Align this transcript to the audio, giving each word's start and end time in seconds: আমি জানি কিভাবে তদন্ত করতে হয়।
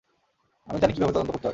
আমি 0.67 0.77
জানি 0.81 0.91
কিভাবে 0.93 1.13
তদন্ত 1.13 1.29
করতে 1.29 1.39
হয়। 1.39 1.49